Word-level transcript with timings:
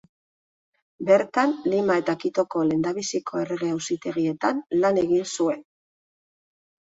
Bertan 1.09 1.51
Lima 1.73 1.97
eta 2.01 2.15
Quitoko 2.23 2.63
lehendabiziko 2.69 3.41
Errege-Auzitegietan 3.43 4.63
lan 4.79 4.97
egin 5.05 5.27
zuen. 5.35 5.61